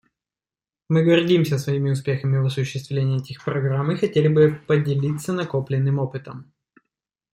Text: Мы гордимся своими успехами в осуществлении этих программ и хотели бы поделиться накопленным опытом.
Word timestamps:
Мы 0.89 1.03
гордимся 1.03 1.59
своими 1.59 1.91
успехами 1.91 2.37
в 2.39 2.45
осуществлении 2.47 3.19
этих 3.21 3.45
программ 3.45 3.91
и 3.91 3.95
хотели 3.97 4.29
бы 4.29 4.59
поделиться 4.65 5.31
накопленным 5.31 5.99
опытом. 5.99 6.51